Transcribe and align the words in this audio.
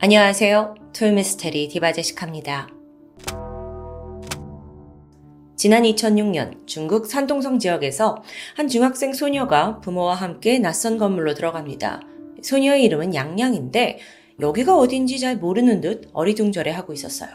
안녕하세요. 0.00 0.76
토요미스테리 0.96 1.66
디바제식합니다. 1.70 2.68
지난 5.56 5.82
2006년 5.82 6.68
중국 6.68 7.06
산동성 7.06 7.58
지역에서 7.58 8.22
한 8.54 8.68
중학생 8.68 9.12
소녀가 9.12 9.80
부모와 9.80 10.14
함께 10.14 10.60
낯선 10.60 10.98
건물로 10.98 11.34
들어갑니다. 11.34 12.02
소녀의 12.40 12.84
이름은 12.84 13.12
양양인데 13.12 13.98
여기가 14.38 14.78
어딘지 14.78 15.18
잘 15.18 15.36
모르는 15.36 15.80
듯 15.80 16.08
어리둥절해 16.12 16.70
하고 16.70 16.92
있었어요. 16.92 17.30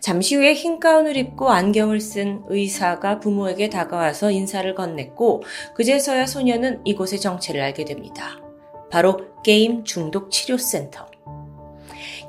잠시 0.00 0.34
후에 0.34 0.54
흰 0.54 0.80
가운을 0.80 1.16
입고 1.16 1.50
안경을 1.50 2.00
쓴 2.00 2.42
의사가 2.48 3.20
부모에게 3.20 3.70
다가와서 3.70 4.32
인사를 4.32 4.74
건넸고 4.74 5.44
그제서야 5.74 6.26
소녀는 6.26 6.80
이곳의 6.84 7.20
정체를 7.20 7.60
알게 7.60 7.84
됩니다. 7.84 8.40
바로 8.90 9.18
게임 9.44 9.84
중독 9.84 10.32
치료센터. 10.32 11.09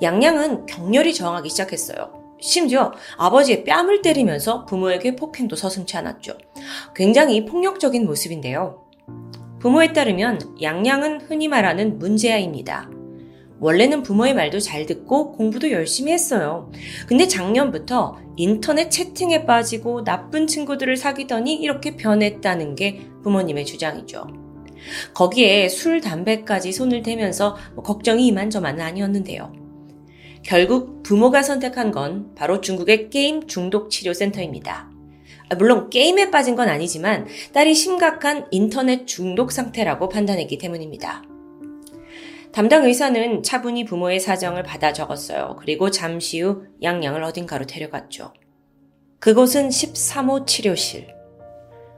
양양은 0.01 0.65
격렬히 0.65 1.13
저항하기 1.13 1.49
시작했어요. 1.49 2.21
심지어 2.39 2.91
아버지의 3.17 3.63
뺨을 3.63 4.01
때리면서 4.01 4.65
부모에게 4.65 5.15
폭행도 5.15 5.55
서슴치 5.55 5.95
않았죠. 5.97 6.37
굉장히 6.95 7.45
폭력적인 7.45 8.05
모습인데요. 8.05 8.83
부모에 9.59 9.93
따르면 9.93 10.57
양양은 10.61 11.21
흔히 11.21 11.47
말하는 11.47 11.99
문제아입니다. 11.99 12.89
원래는 13.59 14.01
부모의 14.01 14.33
말도 14.33 14.59
잘 14.59 14.87
듣고 14.87 15.33
공부도 15.33 15.69
열심히 15.69 16.11
했어요. 16.11 16.71
근데 17.05 17.27
작년부터 17.27 18.17
인터넷 18.35 18.89
채팅에 18.89 19.45
빠지고 19.45 20.03
나쁜 20.03 20.47
친구들을 20.47 20.97
사귀더니 20.97 21.53
이렇게 21.57 21.95
변했다는 21.95 22.73
게 22.73 23.05
부모님의 23.21 23.65
주장이죠. 23.65 24.25
거기에 25.13 25.69
술, 25.69 26.01
담배까지 26.01 26.71
손을 26.71 27.03
대면서 27.03 27.55
뭐 27.75 27.83
걱정이 27.83 28.25
이만저만은 28.25 28.83
아니었는데요. 28.83 29.60
결국 30.43 31.03
부모가 31.03 31.43
선택한 31.43 31.91
건 31.91 32.33
바로 32.35 32.61
중국의 32.61 33.09
게임 33.09 33.47
중독 33.47 33.89
치료 33.89 34.13
센터입니다. 34.13 34.89
아, 35.49 35.55
물론 35.55 35.89
게임에 35.89 36.31
빠진 36.31 36.55
건 36.55 36.69
아니지만 36.69 37.27
딸이 37.53 37.73
심각한 37.73 38.47
인터넷 38.51 39.05
중독 39.05 39.51
상태라고 39.51 40.09
판단했기 40.09 40.57
때문입니다. 40.57 41.23
담당 42.51 42.85
의사는 42.85 43.43
차분히 43.43 43.85
부모의 43.85 44.19
사정을 44.19 44.63
받아 44.63 44.91
적었어요. 44.91 45.57
그리고 45.59 45.89
잠시 45.89 46.41
후 46.41 46.63
양양을 46.81 47.23
어딘가로 47.23 47.65
데려갔죠. 47.65 48.33
그곳은 49.19 49.69
13호 49.69 50.47
치료실. 50.47 51.07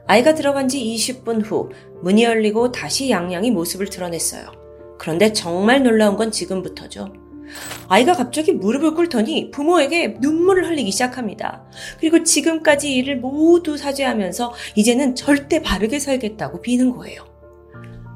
아이가 0.06 0.34
들어간 0.34 0.68
지 0.68 0.80
20분 0.80 1.44
후 1.44 1.70
문이 2.02 2.22
열리고 2.24 2.70
다시 2.70 3.10
양양이 3.10 3.50
모습을 3.50 3.88
드러냈어요. 3.88 4.52
그런데 4.98 5.32
정말 5.32 5.82
놀라운 5.82 6.16
건 6.16 6.30
지금부터죠. 6.30 7.23
아이가 7.88 8.14
갑자기 8.14 8.52
무릎을 8.52 8.94
꿇더니 8.94 9.50
부모에게 9.50 10.18
눈물을 10.20 10.68
흘리기 10.68 10.90
시작합니다. 10.90 11.64
그리고 12.00 12.22
지금까지 12.22 12.94
일을 12.94 13.16
모두 13.16 13.76
사죄하면서 13.76 14.52
이제는 14.74 15.14
절대 15.14 15.62
바르게 15.62 15.98
살겠다고 15.98 16.60
비는 16.60 16.92
거예요. 16.92 17.24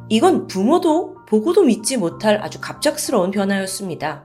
이건 0.08 0.46
부모도 0.46 1.16
보고도 1.26 1.64
믿지 1.64 1.96
못할 1.96 2.40
아주 2.42 2.60
갑작스러운 2.60 3.30
변화였습니다. 3.30 4.24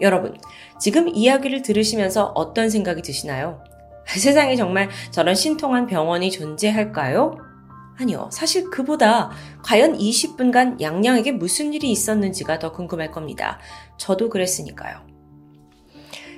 여러분, 0.00 0.36
지금 0.80 1.08
이야기를 1.08 1.62
들으시면서 1.62 2.26
어떤 2.34 2.70
생각이 2.70 3.02
드시나요? 3.02 3.62
세상에 4.06 4.56
정말 4.56 4.90
저런 5.10 5.34
신통한 5.34 5.86
병원이 5.86 6.30
존재할까요? 6.30 7.51
아니요. 7.98 8.28
사실 8.32 8.70
그보다 8.70 9.30
과연 9.62 9.98
20분간 9.98 10.80
양양에게 10.80 11.32
무슨 11.32 11.72
일이 11.72 11.90
있었는지가 11.90 12.58
더 12.58 12.72
궁금할 12.72 13.10
겁니다. 13.10 13.60
저도 13.98 14.28
그랬으니까요. 14.28 15.06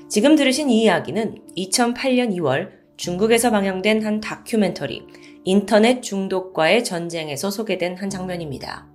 지금 0.09 0.37
들으신 0.37 0.71
이 0.71 0.83
이야기는 0.83 1.39
2008년 1.57 2.37
2월 2.37 2.71
중국에서 2.97 3.51
방영된 3.51 4.05
한 4.05 4.21
다큐멘터리 4.21 5.07
인터넷 5.45 6.01
중독과의 6.01 6.85
전쟁에서 6.85 7.51
소개된 7.51 7.97
한 7.97 8.11
장면입니다. 8.11 8.87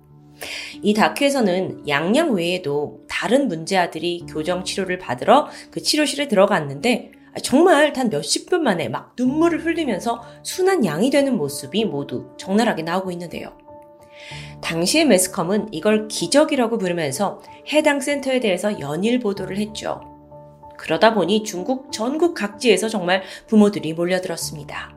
이 0.82 0.94
다큐에서는 0.94 1.86
양양 1.88 2.32
외에도 2.32 3.00
다른 3.08 3.48
문제아들이 3.48 4.24
교정 4.28 4.64
치료를 4.64 4.98
받으러 4.98 5.48
그 5.70 5.82
치료실에 5.82 6.28
들어갔는데 6.28 7.12
정말 7.42 7.92
단 7.92 8.10
몇십 8.10 8.48
분 8.48 8.62
만에 8.62 8.88
막 8.88 9.14
눈물을 9.16 9.64
흘리면서 9.64 10.22
순한 10.42 10.84
양이 10.84 11.10
되는 11.10 11.36
모습이 11.36 11.84
모두 11.84 12.30
적나라하게 12.36 12.82
나오고 12.82 13.10
있는데요. 13.12 13.56
당시의 14.60 15.06
매스컴은 15.06 15.68
이걸 15.72 16.08
기적이라고 16.08 16.78
부르면서 16.78 17.40
해당 17.72 18.00
센터에 18.00 18.40
대해서 18.40 18.78
연일 18.80 19.20
보도를 19.20 19.56
했죠. 19.58 20.00
그러다 20.76 21.14
보니 21.14 21.44
중국 21.44 21.92
전국 21.92 22.34
각지에서 22.34 22.88
정말 22.88 23.22
부모들이 23.46 23.92
몰려들었습니다. 23.94 24.96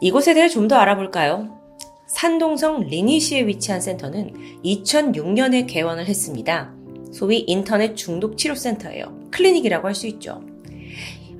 이곳에 0.00 0.34
대해 0.34 0.48
좀 0.48 0.68
더 0.68 0.76
알아볼까요? 0.76 1.58
산동성 2.06 2.80
리니시에 2.88 3.46
위치한 3.46 3.80
센터는 3.80 4.34
2006년에 4.64 5.66
개원을 5.68 6.06
했습니다. 6.06 6.74
소위 7.12 7.44
인터넷 7.46 7.94
중독 7.94 8.36
치료센터예요. 8.36 9.20
클리닉이라고 9.30 9.86
할 9.86 9.94
수 9.94 10.06
있죠. 10.08 10.42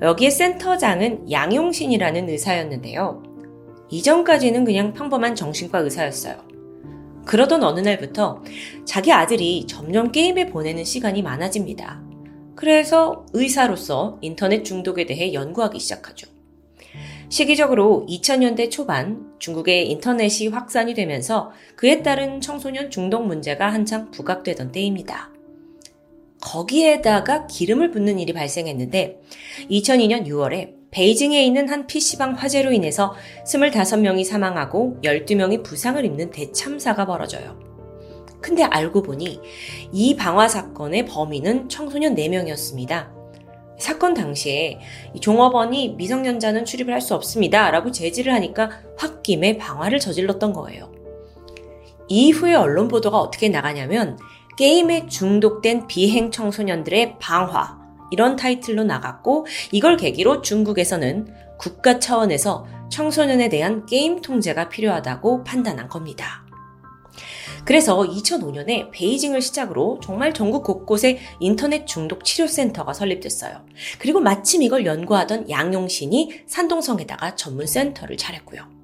여기에 0.01 0.29
센터장은 0.31 1.31
양용신이라는 1.31 2.29
의사였는데요. 2.29 3.23
이전까지는 3.89 4.65
그냥 4.65 4.93
평범한 4.93 5.35
정신과 5.35 5.79
의사였어요. 5.79 6.37
그러던 7.25 7.63
어느 7.63 7.81
날부터 7.81 8.41
자기 8.83 9.11
아들이 9.11 9.67
점점 9.67 10.11
게임에 10.11 10.47
보내는 10.47 10.83
시간이 10.83 11.21
많아집니다. 11.21 12.01
그래서 12.55 13.25
의사로서 13.33 14.17
인터넷 14.21 14.63
중독에 14.63 15.05
대해 15.05 15.33
연구하기 15.33 15.79
시작하죠. 15.79 16.27
시기적으로 17.29 18.05
2000년대 18.09 18.71
초반 18.71 19.31
중국의 19.39 19.89
인터넷이 19.89 20.49
확산이 20.49 20.93
되면서 20.93 21.51
그에 21.75 22.01
따른 22.01 22.41
청소년 22.41 22.89
중독 22.89 23.25
문제가 23.25 23.71
한창 23.71 24.11
부각되던 24.11 24.71
때입니다. 24.71 25.31
거기에다가 26.41 27.47
기름을 27.47 27.91
붓는 27.91 28.19
일이 28.19 28.33
발생했는데 28.33 29.21
2002년 29.69 30.25
6월에 30.27 30.81
베이징에 30.91 31.41
있는 31.43 31.69
한 31.69 31.87
PC방 31.87 32.33
화재로 32.33 32.73
인해서 32.73 33.13
25명이 33.45 34.25
사망하고 34.25 34.99
12명이 35.03 35.63
부상을 35.63 36.03
입는 36.03 36.31
대참사가 36.31 37.05
벌어져요. 37.05 37.57
근데 38.41 38.63
알고 38.63 39.03
보니 39.03 39.39
이 39.93 40.15
방화 40.15 40.47
사건의 40.49 41.05
범인은 41.05 41.69
청소년 41.69 42.15
4명이었습니다. 42.15 43.21
사건 43.77 44.13
당시에 44.13 44.79
종업원이 45.21 45.95
미성년자는 45.97 46.65
출입을 46.65 46.93
할 46.93 47.01
수 47.01 47.15
없습니다. 47.15 47.71
라고 47.71 47.91
제지를 47.91 48.33
하니까 48.33 48.69
홧김에 48.97 49.57
방화를 49.57 49.99
저질렀던 49.99 50.53
거예요. 50.53 50.91
이후에 52.07 52.53
언론 52.55 52.89
보도가 52.89 53.17
어떻게 53.19 53.47
나가냐면 53.49 54.17
게임에 54.57 55.07
중독된 55.07 55.87
비행 55.87 56.31
청소년들의 56.31 57.19
방화 57.19 57.79
이런 58.11 58.35
타이틀로 58.35 58.83
나갔고 58.83 59.47
이걸 59.71 59.97
계기로 59.97 60.41
중국에서는 60.41 61.33
국가 61.57 61.99
차원에서 61.99 62.65
청소년에 62.89 63.49
대한 63.49 63.85
게임 63.85 64.21
통제가 64.21 64.69
필요하다고 64.69 65.43
판단한 65.43 65.87
겁니다. 65.87 66.45
그래서 67.63 67.99
2005년에 67.99 68.89
베이징을 68.91 69.41
시작으로 69.41 69.99
정말 70.03 70.33
전국 70.33 70.63
곳곳에 70.63 71.19
인터넷 71.39 71.85
중독 71.85 72.25
치료센터가 72.25 72.93
설립됐어요. 72.93 73.63
그리고 73.99 74.19
마침 74.19 74.63
이걸 74.63 74.85
연구하던 74.85 75.49
양용신이 75.49 76.41
산동성에다가 76.47 77.35
전문 77.35 77.67
센터를 77.67 78.17
차렸고요. 78.17 78.80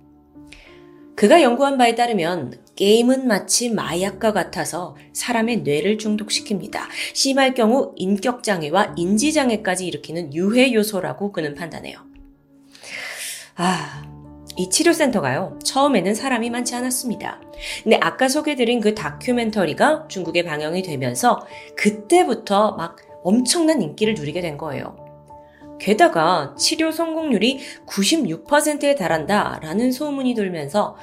그가 1.17 1.41
연구한 1.41 1.79
바에 1.79 1.95
따르면 1.95 2.59
게임은 2.75 3.25
마치 3.25 3.72
마약과 3.72 4.33
같아서 4.33 4.95
사람의 5.13 5.61
뇌를 5.61 5.97
중독시킵니다. 5.97 6.81
심할 7.15 7.56
경우 7.56 7.92
인격장애와 7.95 8.94
인지장애까지 8.95 9.88
일으키는 9.88 10.36
유해 10.36 10.71
요소라고 10.71 11.31
그는 11.31 11.56
판단해요. 11.56 11.97
아, 13.56 14.03
이 14.57 14.69
치료센터가요, 14.69 15.57
처음에는 15.63 16.13
사람이 16.13 16.51
많지 16.51 16.75
않았습니다. 16.75 17.42
근데 17.81 17.97
아까 18.00 18.30
소개드린 18.30 18.80
그 18.80 18.94
다큐멘터리가 18.94 20.07
중국에 20.09 20.44
방영이 20.44 20.83
되면서 20.83 21.47
그때부터 21.75 22.74
막 22.74 22.97
엄청난 23.24 23.81
인기를 23.81 24.13
누리게 24.13 24.42
된 24.42 24.56
거예요. 24.56 25.06
게다가 25.79 26.56
치료 26.57 26.91
성공률이 26.91 27.59
96%에 27.85 28.95
달한다라는 28.95 29.91
소문이 29.91 30.33
돌면서 30.33 30.97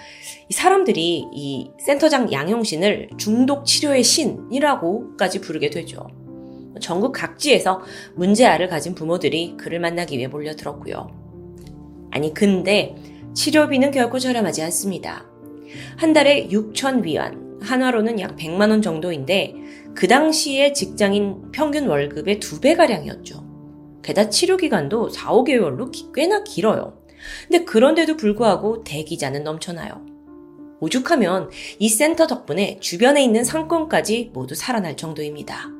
사람들이 0.50 1.26
이 1.32 1.70
센터장 1.78 2.32
양용신을 2.32 3.10
중독 3.16 3.64
치료의 3.64 4.02
신이라고까지 4.02 5.40
부르게 5.40 5.70
되죠. 5.70 6.06
전국 6.80 7.12
각지에서 7.12 7.82
문제아를 8.16 8.68
가진 8.68 8.94
부모들이 8.94 9.56
그를 9.56 9.78
만나기 9.78 10.18
위해 10.18 10.26
몰려들었고요. 10.26 11.08
아니 12.10 12.34
근데 12.34 12.94
치료비는 13.34 13.90
결코 13.90 14.18
저렴하지 14.18 14.62
않습니다. 14.62 15.26
한 15.96 16.12
달에 16.12 16.48
6천 16.48 17.04
위안, 17.04 17.58
한화로는 17.60 18.20
약 18.20 18.36
100만 18.36 18.70
원 18.70 18.82
정도인데 18.82 19.54
그 19.94 20.08
당시에 20.08 20.72
직장인 20.72 21.50
평균 21.52 21.86
월급의 21.86 22.40
두 22.40 22.60
배가량이었죠. 22.60 23.53
게다가 24.04 24.30
치료 24.30 24.56
기간도 24.56 25.08
4, 25.08 25.30
5개월로 25.32 26.12
꽤나 26.14 26.44
길어요. 26.44 27.02
근데 27.48 27.64
그런데도 27.64 28.16
불구하고 28.16 28.84
대기자는 28.84 29.44
넘쳐나요. 29.44 30.04
오죽하면 30.80 31.50
이 31.78 31.88
센터 31.88 32.26
덕분에 32.26 32.78
주변에 32.80 33.24
있는 33.24 33.42
상권까지 33.42 34.30
모두 34.34 34.54
살아날 34.54 34.96
정도입니다. 34.96 35.70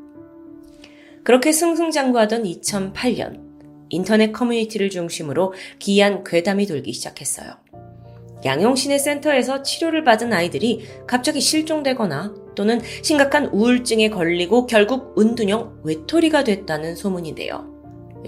그렇게 1.22 1.52
승승장구하던 1.52 2.44
2008년 2.44 3.42
인터넷 3.90 4.32
커뮤니티를 4.32 4.90
중심으로 4.90 5.52
기이한 5.78 6.24
괴담이 6.24 6.66
돌기 6.66 6.92
시작했어요. 6.92 7.54
양용신의 8.44 8.98
센터에서 8.98 9.62
치료를 9.62 10.04
받은 10.04 10.32
아이들이 10.32 10.84
갑자기 11.06 11.40
실종되거나 11.40 12.34
또는 12.54 12.80
심각한 13.02 13.46
우울증에 13.46 14.10
걸리고 14.10 14.66
결국 14.66 15.18
은둔형 15.18 15.80
외톨이가 15.82 16.44
됐다는 16.44 16.94
소문인데요. 16.94 17.73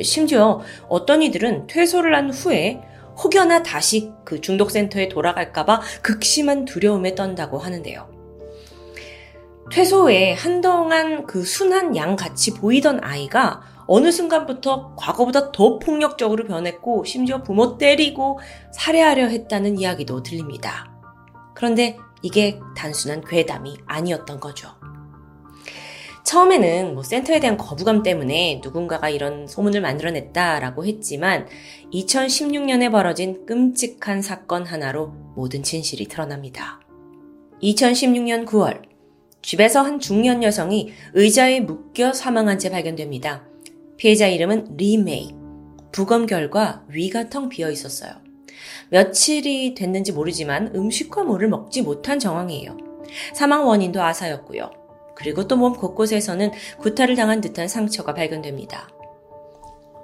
심지어 0.02 0.60
어떤 0.88 1.22
이들은 1.22 1.66
퇴소를 1.66 2.14
한 2.14 2.30
후에 2.30 2.80
혹여나 3.22 3.62
다시 3.62 4.12
그 4.24 4.40
중독센터에 4.40 5.08
돌아갈까봐 5.08 5.80
극심한 6.02 6.64
두려움에 6.64 7.14
떤다고 7.14 7.58
하는데요. 7.58 8.14
퇴소 9.72 10.04
후에 10.04 10.32
한동안 10.34 11.26
그 11.26 11.42
순한 11.42 11.96
양 11.96 12.14
같이 12.14 12.54
보이던 12.54 13.02
아이가 13.02 13.62
어느 13.88 14.10
순간부터 14.10 14.94
과거보다 14.96 15.52
더 15.52 15.78
폭력적으로 15.78 16.44
변했고 16.44 17.04
심지어 17.04 17.42
부모 17.42 17.78
때리고 17.78 18.38
살해하려 18.72 19.26
했다는 19.26 19.78
이야기도 19.78 20.22
들립니다. 20.22 20.92
그런데 21.54 21.96
이게 22.22 22.58
단순한 22.76 23.22
괴담이 23.24 23.78
아니었던 23.86 24.40
거죠. 24.40 24.68
처음에는 26.26 26.94
뭐 26.94 27.04
센터에 27.04 27.38
대한 27.38 27.56
거부감 27.56 28.02
때문에 28.02 28.60
누군가가 28.62 29.08
이런 29.08 29.46
소문을 29.46 29.80
만들어냈다라고 29.80 30.84
했지만 30.84 31.46
2016년에 31.92 32.90
벌어진 32.90 33.46
끔찍한 33.46 34.22
사건 34.22 34.66
하나로 34.66 35.14
모든 35.36 35.62
진실이 35.62 36.08
드러납니다. 36.08 36.80
2016년 37.62 38.44
9월, 38.44 38.82
집에서 39.40 39.82
한 39.82 40.00
중년 40.00 40.42
여성이 40.42 40.90
의자에 41.14 41.60
묶여 41.60 42.12
사망한 42.12 42.58
채 42.58 42.70
발견됩니다. 42.70 43.44
피해자 43.96 44.26
이름은 44.26 44.76
리메이. 44.76 45.32
부검 45.92 46.26
결과 46.26 46.84
위가 46.88 47.30
텅 47.30 47.48
비어 47.48 47.70
있었어요. 47.70 48.10
며칠이 48.90 49.74
됐는지 49.74 50.10
모르지만 50.10 50.72
음식과 50.74 51.22
물을 51.22 51.48
먹지 51.48 51.82
못한 51.82 52.18
정황이에요. 52.18 52.76
사망 53.32 53.64
원인도 53.68 54.02
아사였고요. 54.02 54.85
그리고 55.16 55.48
또 55.48 55.56
몸 55.56 55.72
곳곳에서는 55.72 56.52
구타를 56.78 57.16
당한 57.16 57.40
듯한 57.40 57.66
상처가 57.66 58.14
발견됩니다. 58.14 58.88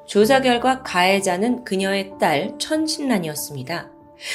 조사 0.07 0.41
결과 0.41 0.83
가해자는 0.83 1.65
그녀의 1.65 2.15
딸 2.19 2.55
천신란이었습니다. 2.59 3.91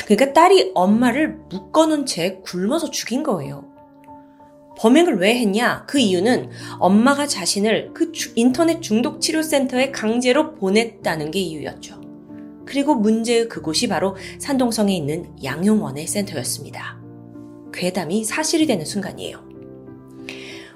그러니까 0.05 0.33
딸이 0.33 0.71
엄마를 0.75 1.39
묶어놓은 1.49 2.05
채 2.05 2.39
굶어서 2.43 2.89
죽인 2.91 3.23
거예요. 3.23 3.65
범행을 4.77 5.17
왜 5.17 5.35
했냐? 5.39 5.85
그 5.87 5.97
이유는 5.97 6.51
엄마가 6.79 7.25
자신을 7.25 7.91
그 7.93 8.11
인터넷 8.35 8.81
중독 8.81 9.19
치료 9.19 9.41
센터에 9.41 9.91
강제로 9.91 10.53
보냈다는 10.55 11.31
게 11.31 11.39
이유였죠. 11.39 11.99
그리고 12.65 12.93
문제의 12.95 13.47
그곳이 13.47 13.87
바로 13.87 14.15
산동성에 14.39 14.95
있는 14.95 15.33
양용원의 15.43 16.05
센터였습니다. 16.05 16.99
괴담이 17.73 18.23
사실이 18.23 18.67
되는 18.67 18.85
순간이에요. 18.85 19.46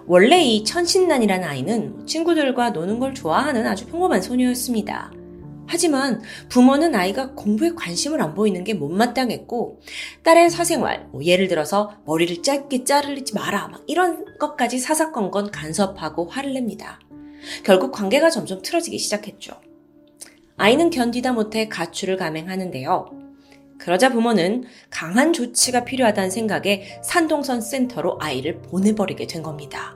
원래 0.08 0.42
이 0.42 0.64
천신난이라는 0.64 1.48
아이는 1.48 2.06
친구들과 2.06 2.72
노는 2.72 3.00
걸 3.00 3.14
좋아하는 3.14 3.66
아주 3.68 3.86
평범한 3.88 4.22
소녀였습니다. 4.22 5.12
하지만 5.68 6.22
부모는 6.50 6.96
아이가 6.96 7.32
공부에 7.32 7.72
관심을 7.76 8.22
안 8.22 8.34
보이는 8.34 8.64
게 8.66 8.74
못마땅했고 8.74 9.80
딸의 10.24 10.50
사생활, 10.50 11.08
뭐 11.12 11.24
예를 11.24 11.48
들어서 11.48 11.96
머리를 12.06 12.44
짧게 12.44 12.84
자르지 12.84 13.34
마라 13.34 13.70
막 13.70 13.82
이런 13.88 14.26
것까지 14.38 14.80
사사건건 14.80 15.52
간섭하고 15.52 16.26
화를 16.26 16.54
냅니다. 16.54 17.00
결국 17.64 17.94
관계가 17.94 18.30
점점 18.30 18.62
틀어지기 18.62 18.98
시작했죠. 18.98 19.54
아이는 20.58 20.90
견디다 20.90 21.32
못해 21.32 21.70
가출을 21.70 22.18
감행하는데요. 22.18 23.21
그러자 23.82 24.10
부모는 24.10 24.66
강한 24.92 25.34
조치가 25.34 25.86
필요하다는 25.86 26.30
생각에 26.30 27.00
산동선 27.04 27.62
센터로 27.62 28.20
아이를 28.22 28.62
보내버리게 28.62 29.26
된 29.26 29.42
겁니다. 29.42 29.96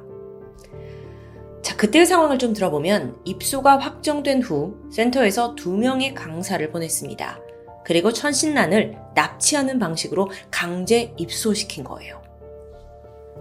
자, 1.62 1.76
그때의 1.76 2.08
상황을 2.08 2.40
좀 2.40 2.54
들어보면 2.54 3.18
입소가 3.26 3.78
확정된 3.78 4.42
후 4.42 4.76
센터에서 4.92 5.54
두 5.54 5.78
명의 5.78 6.16
강사를 6.16 6.68
보냈습니다. 6.72 7.40
그리고 7.86 8.12
천신난을 8.12 8.98
납치하는 9.14 9.78
방식으로 9.78 10.32
강제 10.50 11.14
입소시킨 11.18 11.84
거예요. 11.84 12.24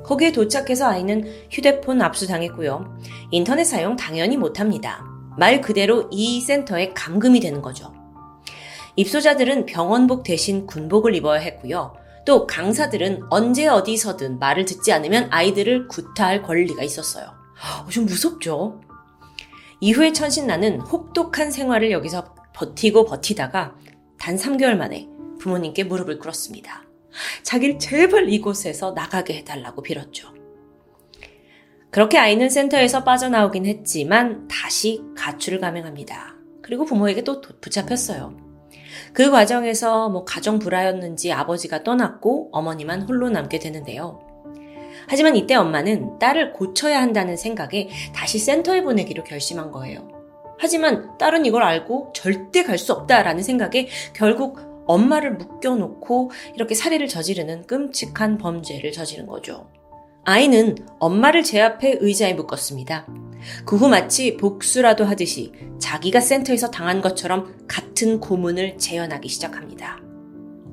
거기에 0.05 0.31
도착해서 0.33 0.87
아이는 0.87 1.25
휴대폰 1.51 2.03
압수당했고요. 2.03 2.99
인터넷 3.31 3.65
사용 3.65 3.97
당연히 3.97 4.37
못합니다. 4.37 5.07
말 5.39 5.63
그대로 5.63 6.07
이 6.11 6.43
센터에 6.43 6.93
감금이 6.93 7.41
되는 7.41 7.63
거죠. 7.63 8.04
입소자들은 8.97 9.67
병원복 9.67 10.23
대신 10.23 10.67
군복을 10.67 11.15
입어야 11.15 11.41
했고요. 11.41 11.97
또 12.25 12.47
강사들은 12.47 13.25
언제 13.31 13.67
어디서든 13.67 14.39
말을 14.39 14.65
듣지 14.65 14.93
않으면 14.93 15.29
아이들을 15.31 15.89
구타할 15.89 16.43
권리가 16.43 16.83
있었어요. 16.83 17.27
어, 17.27 17.89
좀 17.91 18.07
무섭죠? 18.07 18.81
이후에 19.81 20.13
천신나는 20.13 20.81
혹독한 20.81 21.51
생활을 21.51 21.91
여기서 21.91 22.35
버티고 22.55 23.05
버티다가 23.05 23.77
단 24.19 24.37
3개월 24.37 24.77
만에 24.77 25.09
부모님께 25.41 25.85
무릎을 25.85 26.19
꿇었습니다. 26.19 26.85
자기를 27.43 27.79
제발 27.79 28.31
이곳에서 28.31 28.93
나가게 28.93 29.35
해달라고 29.39 29.83
빌었죠. 29.83 30.33
그렇게 31.91 32.19
아이는 32.19 32.49
센터에서 32.49 33.05
빠져나오긴 33.05 33.67
했지만 33.67 34.49
다시 34.49 35.03
가출을 35.17 35.61
감행합니다. 35.61 36.35
그리고 36.63 36.85
부모에게 36.85 37.23
또 37.23 37.41
붙잡혔어요. 37.41 38.44
그 39.13 39.31
과정에서 39.31 40.09
뭐 40.09 40.25
가정 40.25 40.59
불화였는지 40.59 41.33
아버지가 41.33 41.83
떠났고 41.83 42.49
어머니만 42.53 43.03
홀로 43.03 43.31
남게 43.31 43.59
되는데요. 43.59 44.21
하지만 45.07 45.37
이때 45.37 45.55
엄마는 45.55 46.19
딸을 46.19 46.53
고쳐야 46.53 47.01
한다는 47.01 47.37
생각에 47.37 47.89
다시 48.15 48.39
센터에 48.39 48.83
보내기로 48.83 49.25
결심한 49.25 49.71
거예요. 49.71 50.09
하지만 50.59 51.17
딸은 51.19 51.45
이걸 51.47 51.63
알고 51.63 52.13
절대 52.15 52.63
갈 52.63 52.79
수 52.79 52.93
없다라는 52.93 53.43
생각에 53.43 53.89
결국 54.15 54.59
엄마를 54.87 55.33
묶여놓고 55.35 56.31
이렇게 56.55 56.75
살해를 56.75 57.09
저지르는 57.09 57.67
끔찍한 57.67 58.39
범죄를 58.39 58.93
저지른 58.93 59.27
거죠. 59.27 59.69
아이는 60.25 60.77
엄마를 60.99 61.43
제 61.43 61.61
앞에 61.61 61.99
의자에 62.01 62.35
묶었습니다. 62.35 63.07
그 63.65 63.77
후 63.77 63.89
마치 63.89 64.37
복수라도 64.37 65.05
하듯이 65.05 65.53
자기가 65.79 66.21
센터에서 66.21 66.71
당한 66.71 67.01
것처럼 67.01 67.55
같은 67.67 68.21
고문을 68.21 68.79
재현하기 68.79 69.29
시작합니다. 69.29 70.01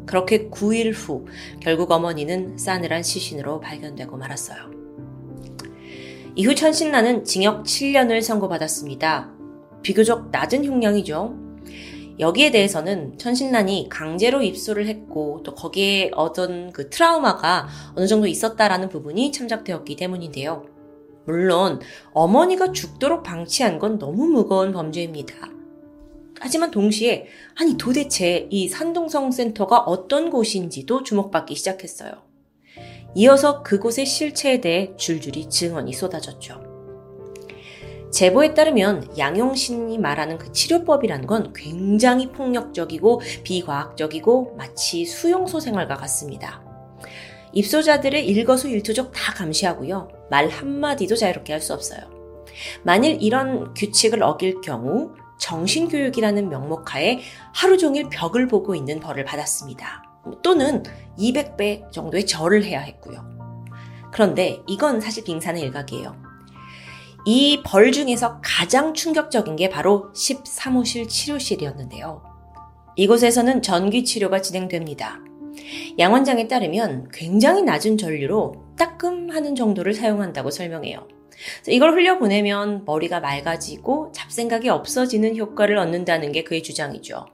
그렇게 0.06 0.50
9일 0.50 0.94
후 0.94 1.26
결국 1.62 1.92
어머니는 1.92 2.58
싸늘한 2.58 3.04
시신으로 3.04 3.60
발견되고 3.60 4.18
말았어요. 4.18 4.72
이후 6.36 6.56
천신나는 6.56 7.26
징역 7.26 7.64
7년을 7.66 8.22
선고받았습니다. 8.22 9.32
비교적 9.82 10.32
낮은 10.32 10.64
형량이죠. 10.64 11.36
여기에 12.20 12.52
대해서는 12.52 13.18
천신난이 13.18 13.88
강제로 13.90 14.42
입소를 14.42 14.88
했고 14.88 15.42
또 15.44 15.56
거기에 15.56 16.12
얻은 16.14 16.72
그 16.72 16.90
트라우마가 16.90 17.68
어느 17.96 18.06
정도 18.06 18.28
있었다라는 18.28 18.90
부분이 18.90 19.32
참작되었기 19.32 19.96
때문인데요. 19.96 20.71
물론 21.26 21.80
어머니가 22.14 22.72
죽도록 22.72 23.24
방치한 23.24 23.80
건 23.80 24.00
너무 24.00 24.28
무거운 24.28 24.72
범죄입니다. 24.72 25.36
하지만 26.40 26.72
동시에 26.72 27.28
아니 27.60 27.78
도대체 27.78 28.48
이 28.50 28.68
산동성 28.68 29.32
센터가 29.32 29.80
어떤 29.80 30.32
곳인지도 30.32 31.04
주목받기 31.04 31.54
시작했어요. 31.56 32.12
이어서 33.14 33.62
그곳의 33.62 34.06
실체에 34.06 34.62
대해 34.62 34.96
줄줄이 34.96 35.50
증언이 35.50 35.94
쏟아졌죠. 35.94 36.72
제보에 38.12 38.54
따르면 38.54 39.18
양용신이 39.18 39.98
말하는 39.98 40.38
그 40.38 40.52
치료법이란 40.52 41.28
건 41.28 41.54
굉장히 41.54 42.32
폭력적이고 42.32 43.22
비과학적이고 43.44 44.56
마치 44.58 45.06
수용소 45.06 45.60
생활과 45.60 45.96
같습니다. 45.96 46.62
입소자들의 47.54 48.26
일거수일투족 48.28 49.12
다 49.14 49.34
감시하고요. 49.34 50.10
말 50.30 50.48
한마디도 50.50 51.16
자유롭게 51.16 51.54
할 51.54 51.62
수 51.62 51.74
없어요. 51.74 52.00
만일 52.84 53.18
이런 53.22 53.74
규칙을 53.74 54.24
어길 54.24 54.62
경우 54.62 55.12
정신교육이라는 55.40 56.50
명목 56.50 56.94
하에 56.94 57.20
하루 57.54 57.78
종일 57.78 58.10
벽을 58.10 58.48
보고 58.48 58.76
있는 58.76 59.00
벌을 59.00 59.26
받았습니다. 59.26 60.04
또는 60.44 60.84
200배 61.18 61.92
정도의 61.92 62.26
절을 62.28 62.64
해야 62.64 62.80
했고요. 62.82 63.26
그런데 64.12 64.60
이건 64.68 65.02
사실 65.02 65.24
빙산의 65.24 65.64
일각이에요. 65.64 66.16
이 67.26 67.62
벌 67.64 67.92
중에서 67.92 68.40
가장 68.44 68.94
충격적인 68.94 69.56
게 69.56 69.70
바로 69.70 70.12
13호실 70.14 71.08
치료실이었는데요. 71.08 72.24
이곳에서는 72.96 73.62
전기 73.62 74.04
치료가 74.04 74.42
진행됩니다. 74.42 75.20
양 76.00 76.14
원장에 76.14 76.48
따르면 76.48 77.10
굉장히 77.12 77.64
낮은 77.64 77.98
전류로 77.98 78.76
따끔하는 78.78 79.56
정도를 79.56 79.94
사용한다고 79.94 80.52
설명해요. 80.52 81.08
이걸 81.68 81.94
흘려보내면 81.94 82.86
머리가 82.86 83.20
맑아지고 83.20 84.12
잡생각이 84.14 84.70
없어지는 84.70 85.38
효과를 85.38 85.78
얻는다는 85.78 86.32
게 86.32 86.44
그의 86.44 86.64
주장이죠. 86.64 87.26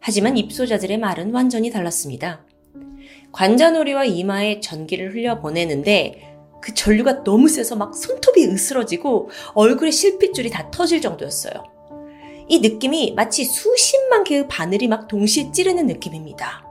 하지만 0.00 0.36
입소자들의 0.36 0.98
말은 0.98 1.32
완전히 1.32 1.70
달랐습니다. 1.70 2.44
관자놀이와 3.32 4.04
이마에 4.04 4.60
전기를 4.60 5.14
흘려보내는데 5.14 6.36
그 6.60 6.74
전류가 6.74 7.24
너무 7.24 7.48
세서 7.48 7.76
막 7.76 7.94
손톱이 7.94 8.46
으스러지고 8.46 9.30
얼굴에 9.54 9.90
실핏줄이 9.90 10.50
다 10.50 10.70
터질 10.70 11.00
정도였어요. 11.00 11.52
이 12.48 12.60
느낌이 12.60 13.12
마치 13.14 13.44
수십만 13.44 14.24
개의 14.24 14.48
바늘이 14.48 14.88
막 14.88 15.06
동시에 15.06 15.52
찌르는 15.52 15.86
느낌입니다. 15.86 16.67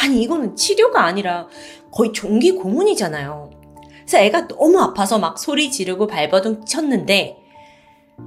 아니, 0.00 0.22
이거는 0.22 0.56
치료가 0.56 1.04
아니라 1.04 1.48
거의 1.90 2.12
종기 2.12 2.52
고문이잖아요. 2.52 3.50
그래서 4.00 4.18
애가 4.18 4.48
너무 4.48 4.80
아파서 4.80 5.18
막 5.18 5.38
소리 5.38 5.70
지르고 5.70 6.06
발버둥 6.06 6.64
쳤는데, 6.64 7.36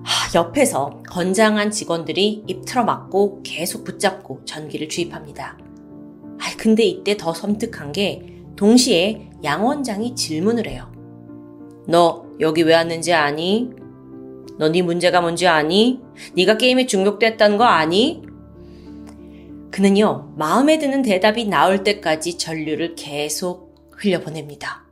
하, 0.03 0.39
옆에서 0.39 1.01
건장한 1.09 1.71
직원들이 1.71 2.43
입 2.47 2.65
틀어막고 2.65 3.41
계속 3.43 3.83
붙잡고 3.83 4.45
전기를 4.45 4.87
주입합니다. 4.89 5.57
아, 6.39 6.55
근데 6.57 6.83
이때 6.83 7.17
더 7.17 7.33
섬뜩한 7.33 7.91
게 7.91 8.25
동시에 8.55 9.29
양 9.43 9.65
원장이 9.65 10.15
질문을 10.15 10.67
해요. 10.67 10.91
너 11.87 12.25
여기 12.39 12.63
왜 12.63 12.75
왔는지 12.75 13.13
아니? 13.13 13.69
너 14.57 14.69
네 14.69 14.81
문제가 14.81 15.21
뭔지 15.21 15.47
아니? 15.47 15.99
네가 16.35 16.57
게임에 16.57 16.85
중독됐다는 16.85 17.57
거 17.57 17.63
아니? 17.63 18.21
그는요, 19.71 20.33
마음에 20.35 20.77
드는 20.77 21.01
대답이 21.01 21.45
나올 21.45 21.83
때까지 21.83 22.37
전류를 22.37 22.95
계속 22.95 23.89
흘려보냅니다. 23.91 24.85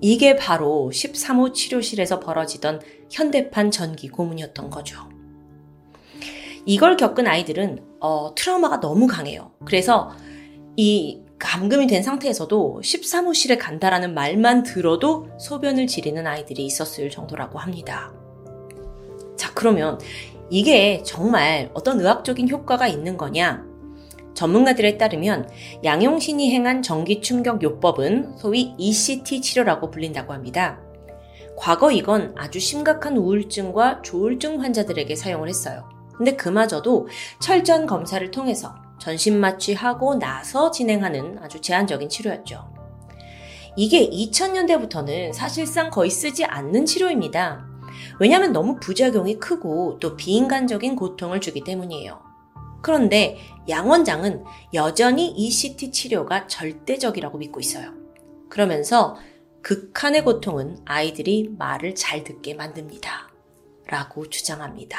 이게 0.00 0.36
바로 0.36 0.90
13호 0.92 1.54
치료실에서 1.54 2.20
벌어지던 2.20 2.82
현대판 3.10 3.70
전기 3.70 4.08
고문이었던 4.08 4.68
거죠. 4.68 5.08
이걸 6.66 6.96
겪은 6.96 7.26
아이들은 7.26 7.82
어, 8.00 8.34
트라우마가 8.34 8.80
너무 8.80 9.06
강해요. 9.06 9.52
그래서 9.64 10.12
이 10.76 11.20
감금이 11.38 11.86
된 11.86 12.02
상태에서도 12.02 12.80
13호실에 12.82 13.58
간다라는 13.58 14.14
말만 14.14 14.62
들어도 14.62 15.28
소변을 15.38 15.86
지리는 15.86 16.26
아이들이 16.26 16.64
있었을 16.66 17.10
정도라고 17.10 17.58
합니다. 17.58 18.12
자, 19.36 19.52
그러면 19.54 19.98
이게 20.50 21.02
정말 21.02 21.70
어떤 21.74 22.00
의학적인 22.00 22.48
효과가 22.48 22.86
있는 22.86 23.16
거냐? 23.16 23.73
전문가들에 24.34 24.98
따르면 24.98 25.48
양용신이 25.84 26.52
행한 26.52 26.82
전기 26.82 27.20
충격 27.20 27.62
요법은 27.62 28.36
소위 28.36 28.74
ECT 28.78 29.40
치료라고 29.40 29.90
불린다고 29.90 30.32
합니다. 30.32 30.80
과거 31.56 31.90
이건 31.90 32.34
아주 32.36 32.58
심각한 32.58 33.16
우울증과 33.16 34.02
조울증 34.02 34.60
환자들에게 34.60 35.14
사용을 35.14 35.48
했어요. 35.48 35.88
근데 36.16 36.36
그마저도 36.36 37.08
철저한 37.40 37.86
검사를 37.86 38.28
통해서 38.30 38.74
전신 39.00 39.38
마취하고 39.38 40.16
나서 40.16 40.70
진행하는 40.70 41.38
아주 41.40 41.60
제한적인 41.60 42.08
치료였죠. 42.08 42.72
이게 43.76 44.08
2000년대부터는 44.08 45.32
사실상 45.32 45.90
거의 45.90 46.10
쓰지 46.10 46.44
않는 46.44 46.86
치료입니다. 46.86 47.66
왜냐하면 48.20 48.52
너무 48.52 48.78
부작용이 48.78 49.38
크고 49.38 49.98
또 50.00 50.16
비인간적인 50.16 50.94
고통을 50.96 51.40
주기 51.40 51.62
때문이에요. 51.62 52.33
그런데 52.84 53.38
양 53.70 53.88
원장은 53.88 54.44
여전히 54.74 55.30
ECT 55.30 55.90
치료가 55.90 56.46
절대적이라고 56.46 57.38
믿고 57.38 57.58
있어요. 57.58 57.94
그러면서 58.50 59.16
극한의 59.62 60.22
고통은 60.22 60.76
아이들이 60.84 61.48
말을 61.58 61.94
잘 61.94 62.22
듣게 62.24 62.52
만듭니다. 62.52 63.30
라고 63.86 64.28
주장합니다. 64.28 64.98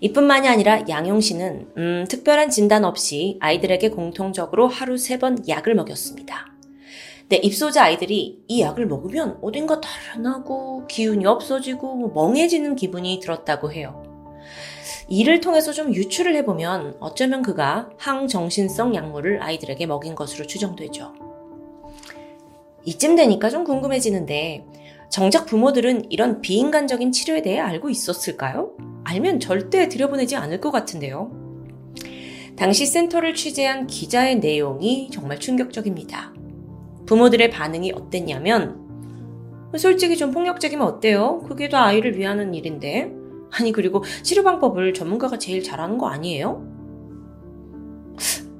이뿐만이 0.00 0.48
아니라 0.48 0.88
양용 0.88 1.20
씨는 1.20 1.72
음, 1.76 2.06
특별한 2.08 2.48
진단 2.48 2.86
없이 2.86 3.36
아이들에게 3.40 3.90
공통적으로 3.90 4.66
하루 4.66 4.96
세 4.96 5.18
번 5.18 5.46
약을 5.46 5.74
먹였습니다. 5.74 6.46
네, 7.28 7.36
입소자 7.36 7.84
아이들이 7.84 8.42
이 8.48 8.62
약을 8.62 8.86
먹으면 8.86 9.38
어딘가 9.42 9.82
달연하고 9.82 10.86
기운이 10.86 11.26
없어지고 11.26 11.96
뭐 11.96 12.12
멍해지는 12.14 12.76
기분이 12.76 13.20
들었다고 13.20 13.72
해요. 13.72 14.07
이를 15.08 15.40
통해서 15.40 15.72
좀 15.72 15.94
유추를 15.94 16.36
해보면 16.36 16.96
어쩌면 17.00 17.42
그가 17.42 17.88
항정신성 17.96 18.94
약물을 18.94 19.42
아이들에게 19.42 19.86
먹인 19.86 20.14
것으로 20.14 20.46
추정되죠. 20.46 21.14
이쯤 22.84 23.16
되니까 23.16 23.48
좀 23.48 23.64
궁금해지는데 23.64 24.66
정작 25.10 25.46
부모들은 25.46 26.10
이런 26.10 26.42
비인간적인 26.42 27.12
치료에 27.12 27.40
대해 27.40 27.58
알고 27.58 27.88
있었을까요? 27.88 28.72
알면 29.04 29.40
절대 29.40 29.88
들여보내지 29.88 30.36
않을 30.36 30.60
것 30.60 30.70
같은데요. 30.70 31.30
당시 32.56 32.84
센터를 32.84 33.34
취재한 33.34 33.86
기자의 33.86 34.40
내용이 34.40 35.10
정말 35.10 35.38
충격적입니다. 35.38 36.34
부모들의 37.06 37.50
반응이 37.50 37.92
어땠냐면, 37.92 39.70
솔직히 39.76 40.16
좀 40.16 40.32
폭력적이면 40.32 40.86
어때요? 40.86 41.40
그게 41.48 41.68
다 41.68 41.84
아이를 41.84 42.18
위하는 42.18 42.52
일인데. 42.52 43.17
아니, 43.50 43.72
그리고 43.72 44.04
치료 44.22 44.42
방법을 44.42 44.94
전문가가 44.94 45.38
제일 45.38 45.62
잘하는 45.62 45.98
거 45.98 46.08
아니에요? 46.08 46.66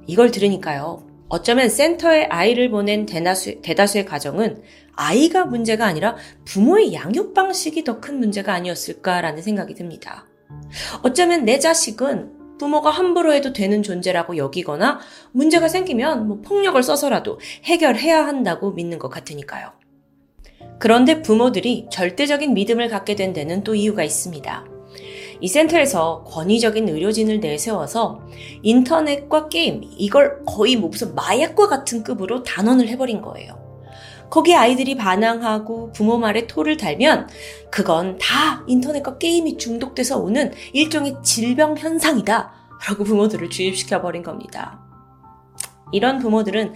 이걸 0.07 0.31
들으니까요. 0.31 1.07
어쩌면 1.29 1.69
센터에 1.69 2.25
아이를 2.25 2.71
보낸 2.71 3.05
대다수, 3.05 3.61
대다수의 3.61 4.07
가정은 4.07 4.63
아이가 4.95 5.45
문제가 5.45 5.87
아니라 5.87 6.17
부모의 6.47 6.95
양육 6.95 7.35
방식이 7.35 7.85
더 7.85 8.01
큰 8.01 8.19
문제가 8.19 8.55
아니었을까라는 8.55 9.43
생각이 9.43 9.75
듭니다. 9.75 10.27
어쩌면 11.03 11.45
내 11.45 11.59
자식은 11.59 12.57
부모가 12.59 12.91
함부로 12.91 13.33
해도 13.35 13.53
되는 13.53 13.83
존재라고 13.83 14.37
여기거나 14.39 14.99
문제가 15.33 15.69
생기면 15.69 16.27
뭐 16.27 16.41
폭력을 16.41 16.83
써서라도 16.83 17.39
해결해야 17.65 18.27
한다고 18.27 18.73
믿는 18.73 18.99
것 18.99 19.09
같으니까요. 19.09 19.73
그런데 20.81 21.23
부모들이 21.23 21.89
절대적인 21.91 22.55
믿음을 22.55 22.89
갖게 22.89 23.15
된 23.15 23.33
데는 23.33 23.63
또 23.63 23.75
이유가 23.75 24.03
있습니다. 24.03 24.78
이 25.41 25.49
센터에서 25.49 26.25
권위적인 26.25 26.89
의료진을 26.89 27.41
내세워서 27.41 28.21
인터넷과 28.63 29.49
게임, 29.49 29.83
이걸 29.85 30.45
거의 30.45 30.77
뭐 30.77 30.91
무슨 30.91 31.15
마약과 31.15 31.69
같은 31.69 32.03
급으로 32.03 32.43
단언을 32.43 32.89
해버린 32.89 33.23
거예요. 33.23 33.69
거기에 34.31 34.57
아이들이 34.57 34.95
반항하고 34.97 35.93
부모 35.93 36.19
말에 36.19 36.47
토를 36.47 36.77
달면 36.77 37.29
그건 37.71 38.19
다 38.19 38.63
인터넷과 38.67 39.19
게임이 39.19 39.57
중독돼서 39.57 40.19
오는 40.19 40.53
일종의 40.73 41.17
질병 41.23 41.77
현상이다. 41.77 42.53
라고 42.87 43.05
부모들을 43.05 43.49
주입시켜버린 43.51 44.23
겁니다. 44.23 44.81
이런 45.93 46.19
부모들은 46.19 46.75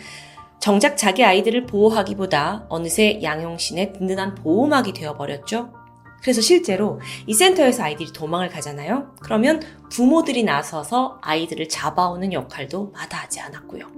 정작 0.61 0.97
자기 0.97 1.25
아이들을 1.25 1.67
보호하기보다 1.67 2.67
어느새 2.69 3.21
양용신의 3.23 3.93
든든한 3.95 4.37
보호막이 4.37 4.93
되어버렸죠. 4.93 5.82
그래서 6.23 6.41
실제로 6.41 7.01
이 7.27 7.35
센터에서 7.35 7.83
아이들이 7.83 8.13
도망을 8.13 8.49
가잖아요. 8.49 9.17
그러면 9.21 9.61
부모들이 9.91 10.45
나서서 10.45 11.19
아이들을 11.21 11.69
잡아오는 11.69 12.33
역할도 12.33 12.93
마다하지 12.95 13.41
않았고요. 13.41 13.91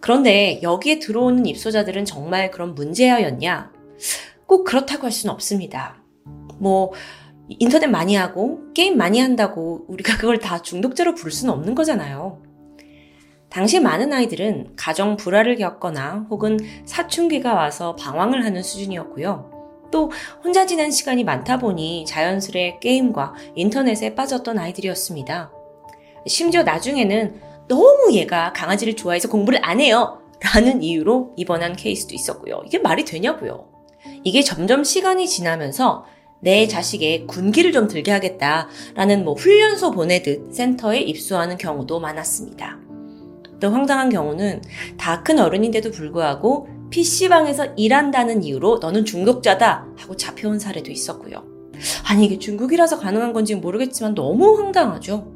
그런데 0.00 0.60
여기에 0.62 0.98
들어오는 0.98 1.46
입소자들은 1.46 2.06
정말 2.06 2.50
그런 2.50 2.74
문제아였냐? 2.74 3.72
꼭 4.46 4.64
그렇다고 4.64 5.04
할 5.04 5.12
수는 5.12 5.32
없습니다. 5.34 6.02
뭐, 6.58 6.92
인터넷 7.48 7.86
많이 7.86 8.14
하고, 8.14 8.60
게임 8.74 8.96
많이 8.96 9.20
한다고 9.20 9.84
우리가 9.88 10.16
그걸 10.16 10.38
다 10.38 10.62
중독자로 10.62 11.14
부를 11.14 11.32
수는 11.32 11.52
없는 11.52 11.74
거잖아요. 11.74 12.42
당시 13.50 13.80
많은 13.80 14.12
아이들은 14.12 14.76
가정 14.76 15.16
불화를 15.16 15.56
겪거나 15.56 16.26
혹은 16.28 16.58
사춘기가 16.84 17.54
와서 17.54 17.94
방황을 17.96 18.44
하는 18.44 18.62
수준이었고요. 18.62 19.53
또 19.94 20.10
혼자 20.42 20.66
지낸 20.66 20.90
시간이 20.90 21.22
많다 21.22 21.60
보니 21.60 22.04
자연스레 22.08 22.80
게임과 22.80 23.34
인터넷에 23.54 24.16
빠졌던 24.16 24.58
아이들이었습니다. 24.58 25.52
심지어 26.26 26.64
나중에는 26.64 27.40
너무 27.68 28.12
얘가 28.12 28.52
강아지를 28.52 28.96
좋아해서 28.96 29.28
공부를 29.28 29.60
안 29.62 29.80
해요. 29.80 30.18
라는 30.40 30.82
이유로 30.82 31.34
입원한 31.36 31.76
케이스도 31.76 32.12
있었고요. 32.12 32.64
이게 32.66 32.78
말이 32.78 33.04
되냐고요. 33.04 33.68
이게 34.24 34.42
점점 34.42 34.82
시간이 34.82 35.28
지나면서 35.28 36.06
내 36.40 36.66
자식의 36.66 37.28
군기를 37.28 37.70
좀 37.70 37.86
들게 37.86 38.10
하겠다라는 38.10 39.24
뭐 39.24 39.34
훈련소 39.34 39.92
보내듯 39.92 40.52
센터에 40.52 40.98
입소하는 41.02 41.56
경우도 41.56 42.00
많았습니다. 42.00 42.80
또 43.60 43.70
황당한 43.70 44.10
경우는 44.10 44.60
다 44.98 45.22
큰 45.22 45.38
어른인데도 45.38 45.92
불구하고 45.92 46.73
PC방에서 46.90 47.74
일한다는 47.76 48.42
이유로 48.42 48.78
너는 48.78 49.04
중독자다 49.04 49.86
하고 49.96 50.16
잡혀온 50.16 50.58
사례도 50.58 50.90
있었고요. 50.90 51.44
아니 52.08 52.26
이게 52.26 52.38
중국이라서 52.38 52.98
가능한 52.98 53.32
건지 53.32 53.54
모르겠지만 53.54 54.14
너무 54.14 54.56
황당하죠. 54.58 55.32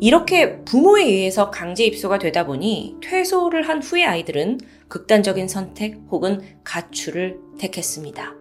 이렇게 0.00 0.62
부모에 0.64 1.04
의해서 1.04 1.50
강제 1.50 1.84
입소가 1.84 2.18
되다 2.18 2.44
보니 2.44 2.96
퇴소를 3.00 3.68
한 3.68 3.80
후의 3.80 4.04
아이들은 4.04 4.58
극단적인 4.88 5.46
선택 5.46 6.00
혹은 6.10 6.40
가출을 6.64 7.38
택했습니다. 7.58 8.34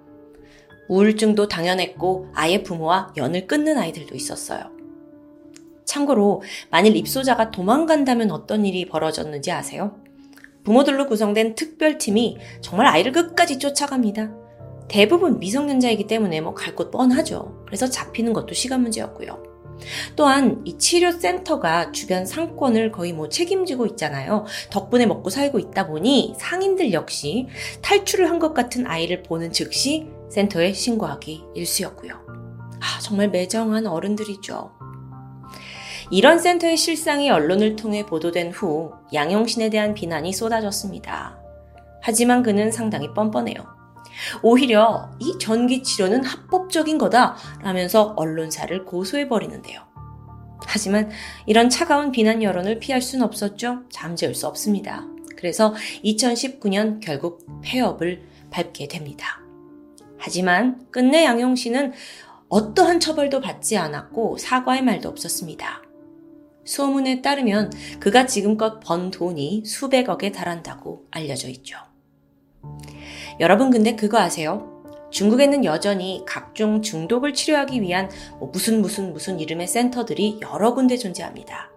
우울증도 0.89 1.47
당연했고 1.47 2.29
아예 2.33 2.63
부모와 2.63 3.13
연을 3.15 3.45
끊는 3.45 3.77
아이들도 3.77 4.15
있었어요. 4.15 4.71
참고로 5.85 6.41
만일 6.71 6.95
입소자가 6.95 7.51
도망간다면 7.51 8.31
어떤 8.31 8.65
일이 8.65 8.85
벌어졌는지 8.85 9.51
아세요? 9.51 10.00
부모들로 10.63 11.07
구성된 11.07 11.55
특별팀이 11.55 12.37
정말 12.61 12.87
아이를 12.87 13.11
끝까지 13.11 13.59
쫓아갑니다. 13.59 14.31
대부분 14.87 15.39
미성년자이기 15.39 16.07
때문에 16.07 16.41
뭐 16.41 16.53
갈 16.53 16.75
곳 16.75 16.91
뻔하죠. 16.91 17.63
그래서 17.65 17.87
잡히는 17.89 18.33
것도 18.33 18.53
시간 18.53 18.81
문제였고요. 18.81 19.43
또한 20.15 20.61
이 20.63 20.77
치료센터가 20.77 21.91
주변 21.91 22.25
상권을 22.25 22.91
거의 22.91 23.13
뭐 23.13 23.29
책임지고 23.29 23.87
있잖아요. 23.87 24.45
덕분에 24.69 25.07
먹고 25.07 25.29
살고 25.31 25.57
있다 25.59 25.87
보니 25.87 26.35
상인들 26.37 26.93
역시 26.93 27.47
탈출을 27.81 28.29
한 28.29 28.37
것 28.41 28.53
같은 28.53 28.85
아이를 28.87 29.23
보는 29.23 29.51
즉시 29.51 30.07
센터에 30.29 30.73
신고하기 30.73 31.43
일쑤였고요. 31.55 32.13
아, 32.79 32.99
정말 33.01 33.29
매정한 33.29 33.85
어른들이죠. 33.87 34.71
이런 36.11 36.39
센터의 36.39 36.75
실상이 36.75 37.29
언론을 37.29 37.77
통해 37.77 38.05
보도된 38.05 38.51
후 38.51 38.91
양용신에 39.13 39.69
대한 39.69 39.93
비난이 39.93 40.33
쏟아졌습니다. 40.33 41.39
하지만 42.01 42.43
그는 42.43 42.69
상당히 42.69 43.13
뻔뻔해요. 43.13 43.65
오히려 44.43 45.09
이 45.19 45.37
전기 45.39 45.83
치료는 45.83 46.25
합법적인 46.25 46.97
거다 46.97 47.37
라면서 47.61 48.13
언론사를 48.17 48.83
고소해 48.83 49.29
버리는데요. 49.29 49.81
하지만 50.65 51.09
이런 51.45 51.69
차가운 51.69 52.11
비난 52.11 52.43
여론을 52.43 52.79
피할 52.79 53.01
수는 53.01 53.25
없었죠. 53.25 53.83
잠재울 53.89 54.35
수 54.35 54.47
없습니다. 54.47 55.05
그래서 55.37 55.73
2019년 56.03 56.99
결국 57.01 57.47
폐업을 57.63 58.23
밟게 58.51 58.89
됩니다. 58.89 59.39
하지만 60.17 60.85
끝내 60.91 61.23
양용 61.23 61.55
씨는 61.55 61.93
어떠한 62.49 62.99
처벌도 62.99 63.39
받지 63.39 63.77
않았고 63.77 64.37
사과의 64.37 64.83
말도 64.83 65.07
없었습니다. 65.07 65.81
소문에 66.71 67.21
따르면 67.21 67.69
그가 67.99 68.25
지금껏 68.25 68.79
번 68.79 69.11
돈이 69.11 69.63
수백억에 69.65 70.31
달한다고 70.31 71.05
알려져 71.11 71.49
있죠. 71.49 71.77
여러분 73.41 73.71
근데 73.71 73.97
그거 73.97 74.19
아세요? 74.19 74.81
중국에는 75.11 75.65
여전히 75.65 76.23
각종 76.25 76.81
중독을 76.81 77.33
치료하기 77.33 77.81
위한 77.81 78.09
뭐 78.39 78.49
무슨 78.53 78.81
무슨 78.81 79.11
무슨 79.11 79.41
이름의 79.41 79.67
센터들이 79.67 80.39
여러 80.41 80.73
군데 80.73 80.95
존재합니다. 80.95 81.69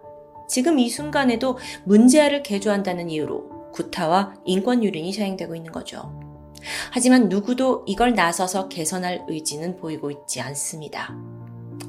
지금 0.47 0.79
이 0.79 0.87
순간에도 0.87 1.57
문제아를 1.83 2.41
개조한다는 2.41 3.09
이유로 3.09 3.71
구타와 3.73 4.35
인권 4.45 4.81
유린이 4.81 5.11
시행되고 5.11 5.55
있는 5.55 5.73
거죠. 5.73 6.17
하지만 6.93 7.27
누구도 7.27 7.83
이걸 7.85 8.13
나서서 8.13 8.69
개선할 8.69 9.25
의지는 9.27 9.75
보이고 9.75 10.09
있지 10.09 10.39
않습니다. 10.39 11.13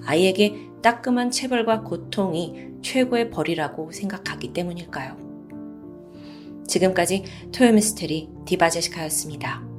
아이에게 0.05 0.76
따끔한 0.87 1.33
체벌과 1.33 1.83
고통이 1.83 2.69
최고의 2.81 3.31
벌이라고 3.31 3.91
생각하기 3.91 4.53
때문일까요? 4.53 5.17
지금까지 6.69 7.25
토요미스테리 7.51 8.29
디바제시카였습니다. 8.45 9.76